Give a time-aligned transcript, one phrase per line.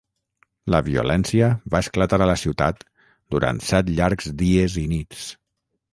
[0.75, 2.83] La violència va esclatar a la ciutat
[3.35, 5.29] durant set llargs dies i nits.